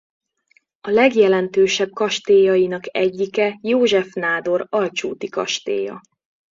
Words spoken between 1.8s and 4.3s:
kastélyainak egyike József